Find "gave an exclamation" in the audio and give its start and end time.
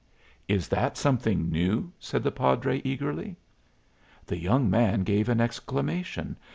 5.03-6.37